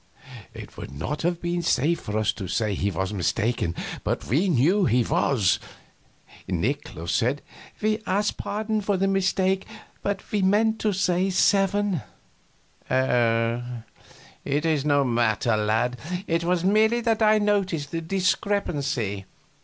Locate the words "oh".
12.89-13.61